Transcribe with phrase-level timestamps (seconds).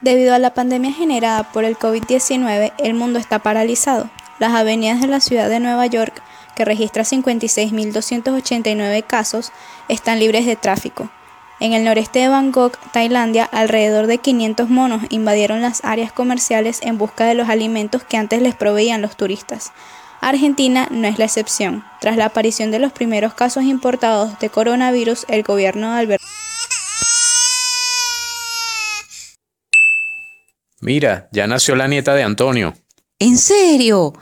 [0.00, 4.08] Debido a la pandemia generada por el COVID-19, el mundo está paralizado.
[4.38, 6.22] Las avenidas de la ciudad de Nueva York,
[6.54, 9.50] que registra 56.289 casos,
[9.88, 11.10] están libres de tráfico.
[11.60, 16.98] En el noreste de Bangkok, Tailandia, alrededor de 500 monos invadieron las áreas comerciales en
[16.98, 19.72] busca de los alimentos que antes les proveían los turistas.
[20.20, 21.84] Argentina no es la excepción.
[22.00, 26.26] Tras la aparición de los primeros casos importados de coronavirus, el gobierno de Alberto
[30.88, 32.72] Mira, ya nació la nieta de Antonio.
[33.18, 34.14] ¿En serio?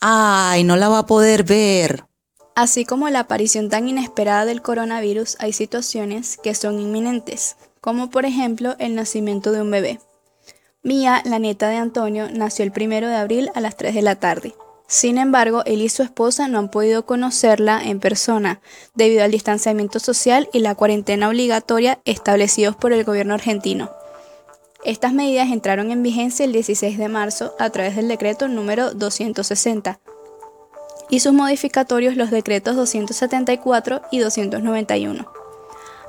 [0.00, 2.06] Ay, no la va a poder ver.
[2.56, 8.24] Así como la aparición tan inesperada del coronavirus, hay situaciones que son inminentes, como por
[8.24, 10.00] ejemplo el nacimiento de un bebé.
[10.82, 14.16] Mía, la nieta de Antonio, nació el primero de abril a las 3 de la
[14.16, 14.56] tarde.
[14.88, 18.60] Sin embargo, él y su esposa no han podido conocerla en persona
[18.96, 24.01] debido al distanciamiento social y la cuarentena obligatoria establecidos por el gobierno argentino.
[24.84, 30.00] Estas medidas entraron en vigencia el 16 de marzo a través del decreto número 260
[31.08, 35.30] y sus modificatorios los decretos 274 y 291.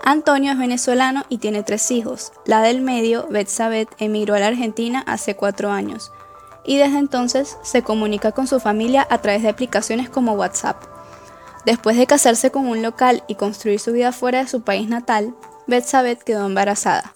[0.03, 2.31] Antonio es venezolano y tiene tres hijos.
[2.45, 6.11] La del medio, Betsabet, emigró a la Argentina hace cuatro años
[6.65, 10.81] y desde entonces se comunica con su familia a través de aplicaciones como WhatsApp.
[11.65, 15.35] Después de casarse con un local y construir su vida fuera de su país natal,
[15.67, 17.13] Betsabet quedó embarazada.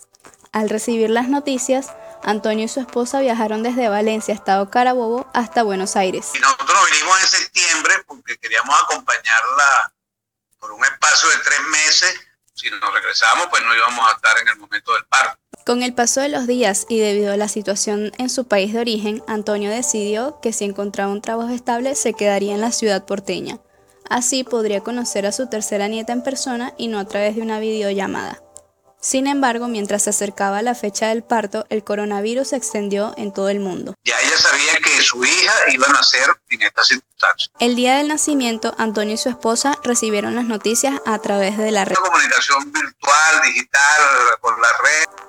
[0.57, 1.91] Al recibir las noticias,
[2.23, 6.31] Antonio y su esposa viajaron desde Valencia, Estado Carabobo, hasta Buenos Aires.
[6.33, 9.93] Y nosotros vinimos en septiembre porque queríamos acompañarla
[10.57, 12.21] por un espacio de tres meses.
[12.55, 15.37] Si nos regresábamos, pues no íbamos a estar en el momento del parto.
[15.63, 18.79] Con el paso de los días y debido a la situación en su país de
[18.79, 23.59] origen, Antonio decidió que si encontraba un trabajo estable se quedaría en la ciudad porteña.
[24.09, 27.59] Así podría conocer a su tercera nieta en persona y no a través de una
[27.59, 28.41] videollamada.
[28.99, 33.49] Sin embargo, mientras se acercaba la fecha del parto, el coronavirus se extendió en todo
[33.49, 33.93] el mundo.
[34.03, 37.51] Ya ella sabía que su hija iba a nacer en estas circunstancias.
[37.59, 41.85] El día del nacimiento, Antonio y su esposa recibieron las noticias a través de la
[41.85, 41.95] red.
[41.99, 44.01] Una comunicación virtual, digital,
[44.41, 45.27] por la red.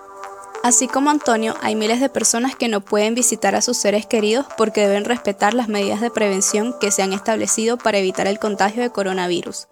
[0.65, 4.47] Así como Antonio, hay miles de personas que no pueden visitar a sus seres queridos
[4.57, 8.83] porque deben respetar las medidas de prevención que se han establecido para evitar el contagio
[8.83, 9.69] de coronavirus.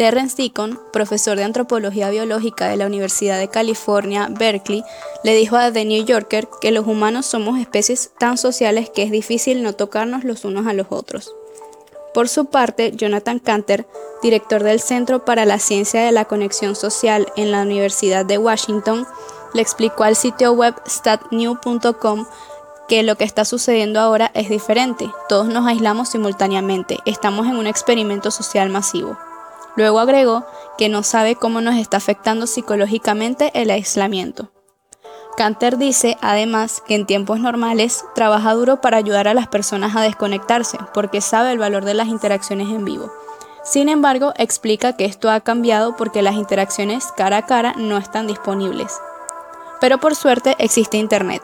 [0.00, 4.82] Terrence Deacon, profesor de antropología biológica de la Universidad de California, Berkeley,
[5.24, 9.10] le dijo a The New Yorker que los humanos somos especies tan sociales que es
[9.10, 11.34] difícil no tocarnos los unos a los otros.
[12.14, 13.86] Por su parte, Jonathan Canter,
[14.22, 19.06] director del Centro para la Ciencia de la Conexión Social en la Universidad de Washington,
[19.52, 22.24] le explicó al sitio web statnew.com
[22.88, 25.10] que lo que está sucediendo ahora es diferente.
[25.28, 26.96] Todos nos aislamos simultáneamente.
[27.04, 29.18] Estamos en un experimento social masivo.
[29.76, 30.44] Luego agregó
[30.78, 34.50] que no sabe cómo nos está afectando psicológicamente el aislamiento.
[35.36, 40.02] Canter dice además que en tiempos normales trabaja duro para ayudar a las personas a
[40.02, 43.10] desconectarse porque sabe el valor de las interacciones en vivo.
[43.62, 48.26] Sin embargo, explica que esto ha cambiado porque las interacciones cara a cara no están
[48.26, 48.98] disponibles.
[49.80, 51.42] Pero por suerte existe Internet.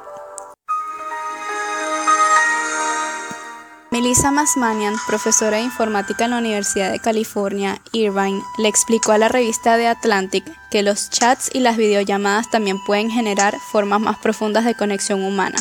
[4.17, 9.29] Melissa Masmanian, profesora de informática en la Universidad de California, Irvine, le explicó a la
[9.29, 14.65] revista The Atlantic que los chats y las videollamadas también pueden generar formas más profundas
[14.65, 15.59] de conexión humana.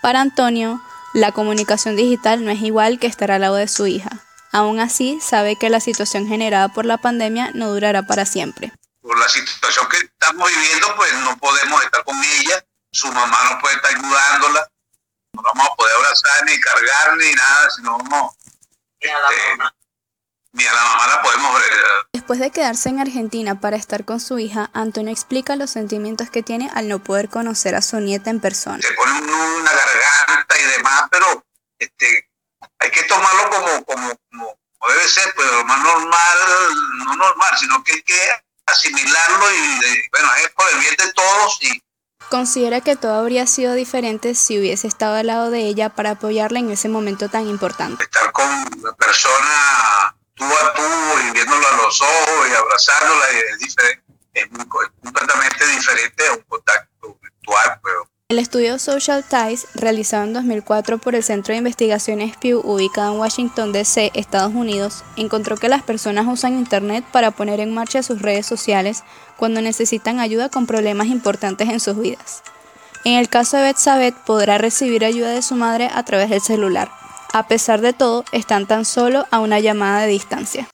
[0.00, 0.80] Para Antonio,
[1.12, 4.10] la comunicación digital no es igual que estar al lado de su hija.
[4.52, 8.72] Aún así, sabe que la situación generada por la pandemia no durará para siempre.
[9.02, 13.58] Por la situación que estamos viviendo, pues no podemos estar con ella, su mamá no
[13.60, 14.70] puede estar ayudándola,
[15.42, 18.36] no vamos a poder abrazar ni cargar ni nada, sino no.
[19.00, 19.74] Ni a la este, mamá.
[20.52, 21.72] Ni a la mamá la podemos ver.
[22.12, 26.42] Después de quedarse en Argentina para estar con su hija, Antonio explica los sentimientos que
[26.42, 28.80] tiene al no poder conocer a su nieta en persona.
[28.82, 31.44] Se pone una garganta y demás, pero
[31.78, 32.28] este,
[32.78, 34.56] hay que tomarlo como, como, como,
[34.88, 36.38] debe ser, pues lo más normal,
[37.04, 38.18] no normal, sino que hay que
[38.66, 41.82] asimilarlo y, bueno, es por el bien de todos y
[42.30, 46.58] Considera que todo habría sido diferente si hubiese estado al lado de ella para apoyarla
[46.58, 48.04] en ese momento tan importante.
[48.04, 48.44] Estar con
[48.82, 50.82] la persona tú a tú
[51.26, 54.04] y viéndola a los ojos y abrazándola es, diferente,
[54.34, 54.46] es,
[55.02, 56.87] completamente diferente a un contacto.
[58.30, 63.20] El estudio Social Ties, realizado en 2004 por el Centro de Investigaciones Pew, ubicado en
[63.20, 68.20] Washington, D.C., Estados Unidos, encontró que las personas usan Internet para poner en marcha sus
[68.20, 69.02] redes sociales
[69.38, 72.42] cuando necesitan ayuda con problemas importantes en sus vidas.
[73.06, 76.90] En el caso de Betsabeth, podrá recibir ayuda de su madre a través del celular.
[77.32, 80.68] A pesar de todo, están tan solo a una llamada de distancia.